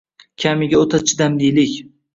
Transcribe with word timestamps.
Kamiga 0.45 0.81
o‘ta 0.87 1.03
chidamlilik 1.11 1.81